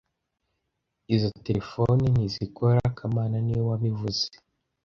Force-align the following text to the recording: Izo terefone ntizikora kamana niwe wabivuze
Izo 1.15 1.29
terefone 1.45 2.03
ntizikora 2.13 2.81
kamana 2.97 3.37
niwe 3.41 3.63
wabivuze 3.69 4.25